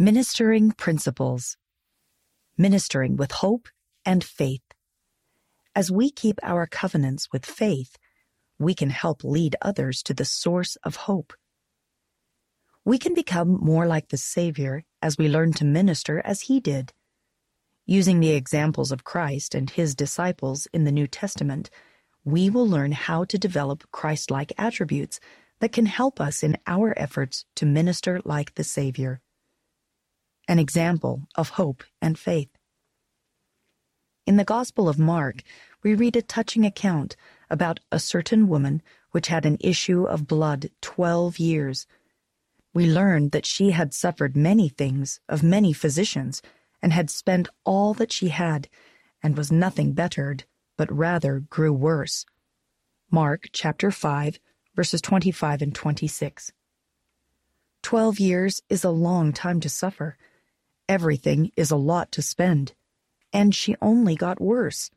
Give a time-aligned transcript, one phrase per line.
[0.00, 1.56] Ministering Principles
[2.56, 3.66] Ministering with Hope
[4.04, 4.62] and Faith.
[5.74, 7.96] As we keep our covenants with faith,
[8.60, 11.32] we can help lead others to the source of hope.
[12.84, 16.92] We can become more like the Savior as we learn to minister as He did.
[17.84, 21.70] Using the examples of Christ and His disciples in the New Testament,
[22.24, 25.18] we will learn how to develop Christ like attributes
[25.58, 29.20] that can help us in our efforts to minister like the Savior.
[30.48, 32.48] An example of hope and faith.
[34.26, 35.42] In the Gospel of Mark,
[35.82, 37.16] we read a touching account
[37.50, 41.86] about a certain woman which had an issue of blood twelve years.
[42.72, 46.40] We learned that she had suffered many things of many physicians,
[46.80, 48.68] and had spent all that she had,
[49.22, 50.44] and was nothing bettered,
[50.78, 52.24] but rather grew worse.
[53.10, 54.38] Mark chapter 5,
[54.74, 56.52] verses 25 and 26.
[57.82, 60.16] Twelve years is a long time to suffer.
[60.88, 62.74] Everything is a lot to spend.
[63.32, 64.90] And she only got worse.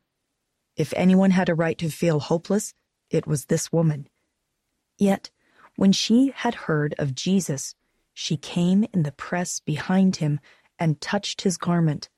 [0.76, 2.72] If anyone had a right to feel hopeless,
[3.10, 4.08] it was this woman.
[4.96, 5.30] Yet,
[5.76, 7.74] when she had heard of Jesus,
[8.14, 10.40] she came in the press behind him
[10.78, 12.08] and touched his garment,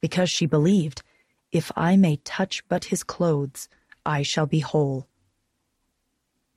[0.00, 1.02] because she believed,
[1.50, 3.68] If I may touch but his clothes,
[4.04, 5.08] I shall be whole.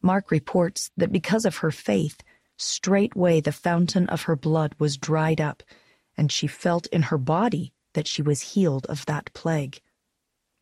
[0.01, 2.21] Mark reports that because of her faith,
[2.57, 5.63] straightway the fountain of her blood was dried up,
[6.17, 9.81] and she felt in her body that she was healed of that plague.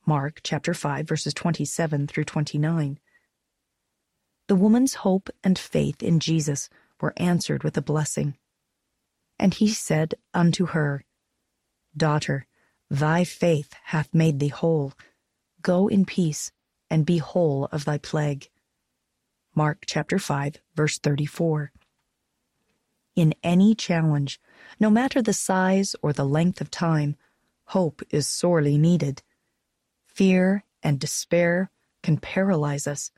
[0.05, 2.99] Mark chapter 5 verses 27 through 29.
[4.47, 6.69] The woman's hope and faith in Jesus
[7.01, 8.37] were answered with a blessing.
[9.39, 11.03] And he said unto her,
[11.97, 12.45] Daughter,
[12.89, 14.93] thy faith hath made thee whole.
[15.61, 16.51] Go in peace,
[16.89, 18.49] and be whole of thy plague.
[19.55, 21.71] Mark chapter 5, verse 34.
[23.15, 24.39] In any challenge,
[24.79, 27.15] no matter the size or the length of time,
[27.65, 29.23] hope is sorely needed.
[30.05, 31.71] Fear and despair
[32.03, 33.11] can paralyze us,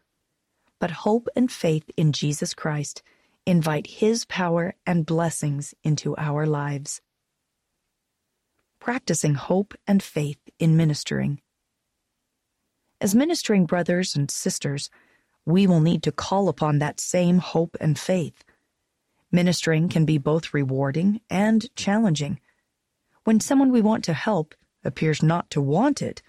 [0.80, 3.02] but hope and faith in Jesus Christ
[3.46, 7.02] invite His power and blessings into our lives.
[8.80, 11.42] Practicing hope and faith in ministering.
[13.02, 14.90] As ministering brothers and sisters,
[15.46, 18.44] we will need to call upon that same hope and faith.
[19.32, 22.40] Ministering can be both rewarding and challenging.
[23.24, 26.22] When someone we want to help appears not to want it,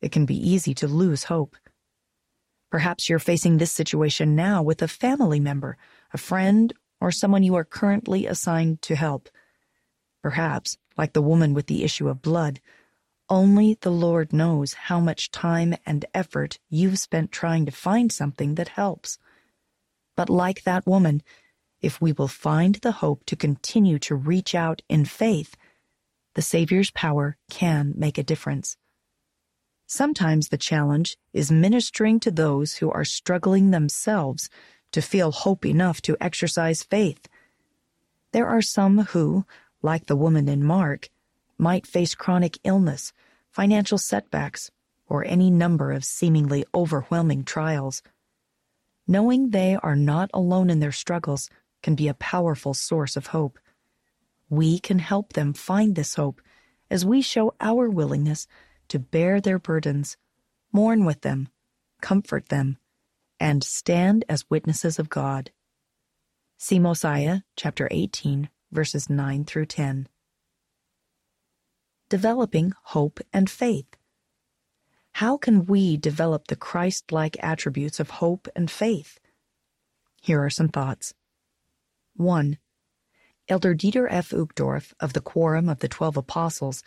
[0.00, 1.56] it can be easy to lose hope.
[2.70, 5.76] Perhaps you're facing this situation now with a family member,
[6.12, 9.28] a friend, or someone you are currently assigned to help.
[10.22, 12.60] Perhaps, like the woman with the issue of blood,
[13.28, 18.54] only the Lord knows how much time and effort you've spent trying to find something
[18.54, 19.18] that helps.
[20.16, 21.22] But like that woman,
[21.80, 25.56] if we will find the hope to continue to reach out in faith,
[26.34, 28.76] the Savior's power can make a difference.
[29.86, 34.50] Sometimes the challenge is ministering to those who are struggling themselves
[34.92, 37.28] to feel hope enough to exercise faith.
[38.32, 39.44] There are some who,
[39.82, 41.08] like the woman in Mark,
[41.56, 43.12] might face chronic illness,
[43.50, 44.70] financial setbacks,
[45.08, 48.02] or any number of seemingly overwhelming trials.
[49.06, 51.48] Knowing they are not alone in their struggles
[51.86, 53.60] can be a powerful source of hope.
[54.50, 56.42] We can help them find this hope
[56.90, 58.48] as we show our willingness
[58.88, 60.16] to bear their burdens,
[60.72, 61.48] mourn with them,
[62.00, 62.78] comfort them,
[63.38, 65.52] and stand as witnesses of God.
[66.58, 70.08] See Mosiah chapter 18, verses 9 through 10
[72.08, 73.96] developing hope and faith.
[75.12, 79.20] How can we develop the Christ like attributes of hope and faith?
[80.20, 81.14] Here are some thoughts.
[82.18, 82.58] 1.
[83.48, 84.30] Elder Dieter F.
[84.30, 86.82] Uchtdorf of the Quorum of the Twelve Apostles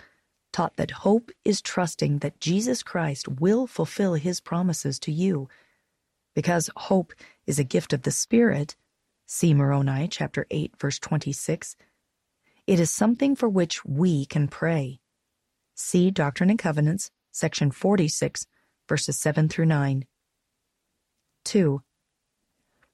[0.51, 5.47] taught that hope is trusting that Jesus Christ will fulfill his promises to you.
[6.35, 7.13] Because hope
[7.45, 8.75] is a gift of the Spirit,
[9.25, 11.75] see Moroni chapter 8 verse 26,
[12.67, 14.99] it is something for which we can pray.
[15.75, 18.45] See Doctrine and Covenants, section 46,
[18.87, 20.05] verses 7 through 9.
[21.45, 21.81] 2.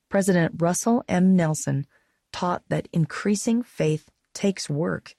[0.10, 1.36] President Russell M.
[1.36, 1.88] Nelson
[2.36, 5.16] taught that increasing faith takes work.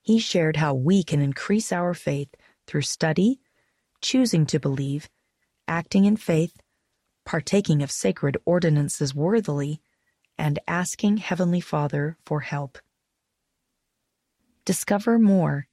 [0.00, 2.28] He shared how we can increase our faith
[2.64, 3.40] through study,
[4.00, 5.10] choosing to believe,
[5.66, 6.56] acting in faith,
[7.26, 9.80] partaking of sacred ordinances worthily,
[10.38, 12.78] and asking Heavenly Father for help.
[14.64, 15.66] Discover more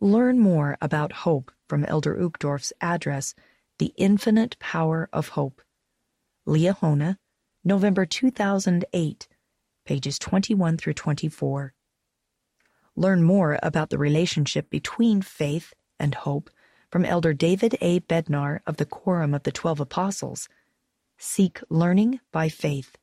[0.00, 3.34] Learn more about hope from Elder Uchtdorf's address,
[3.78, 5.60] The Infinite Power of Hope.
[6.46, 7.18] Liahona,
[7.62, 9.28] November 2008,
[9.84, 11.74] pages 21 through 24.
[12.96, 16.50] Learn more about the relationship between faith and hope
[16.90, 18.00] from Elder David A.
[18.00, 20.48] Bednar of the Quorum of the Twelve Apostles.
[21.18, 22.96] Seek Learning by Faith.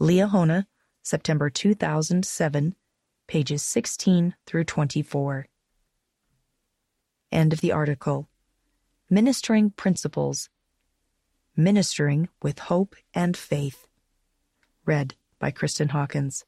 [0.00, 0.66] Liahona,
[1.02, 2.74] September 2007,
[3.26, 5.46] pages 16 through 24.
[7.30, 8.28] End of the article.
[9.08, 10.48] Ministering Principles.
[11.56, 13.86] Ministering with Hope and Faith.
[14.84, 16.42] Read by Kristen Hawkins.